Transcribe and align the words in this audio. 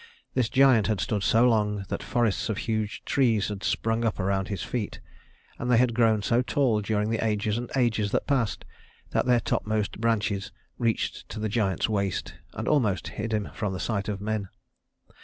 This 0.33 0.49
giant 0.49 0.87
had 0.87 0.99
stood 0.99 1.21
so 1.21 1.47
long 1.47 1.85
that 1.89 2.01
forests 2.01 2.49
of 2.49 2.57
huge 2.57 3.05
trees 3.05 3.49
had 3.49 3.63
sprung 3.63 4.03
up 4.03 4.19
around 4.19 4.47
his 4.47 4.63
feet, 4.63 4.99
and 5.59 5.69
they 5.69 5.77
had 5.77 5.93
grown 5.93 6.23
so 6.23 6.41
tall 6.41 6.81
during 6.81 7.11
the 7.11 7.23
ages 7.23 7.55
and 7.55 7.69
ages 7.75 8.09
that 8.09 8.23
had 8.23 8.35
passed, 8.35 8.65
that 9.11 9.27
their 9.27 9.39
topmost 9.39 10.01
branches 10.01 10.51
reached 10.79 11.29
to 11.29 11.39
the 11.39 11.49
giant's 11.49 11.87
waist 11.87 12.33
and 12.53 12.67
almost 12.67 13.09
hid 13.09 13.31
him 13.31 13.49
from 13.53 13.73
the 13.73 13.79
sight 13.79 14.09
of 14.09 14.19
men. 14.19 14.49